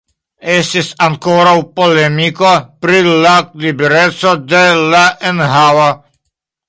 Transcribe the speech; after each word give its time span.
Estis 0.51 0.87
ankoraŭ 1.07 1.51
polemiko 1.79 2.53
pri 2.85 3.03
la 3.25 3.35
libereco 3.67 4.35
de 4.55 4.63
la 4.95 5.03
enhavo. 5.33 5.87